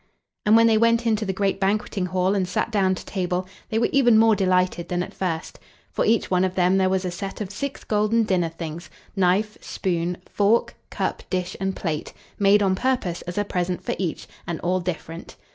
[0.47, 3.47] And when they went in to the great banqueting hall and sat down to table,
[3.69, 5.59] they were even more delighted than at first.
[5.91, 9.59] For each one of them there was a set of six golden dinner things knife,
[9.61, 14.59] spoon, fork, cup, dish, and plate made on purpose as a present for each, and
[14.61, 15.35] all different.